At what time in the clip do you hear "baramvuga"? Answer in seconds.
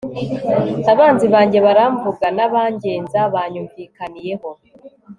1.65-2.25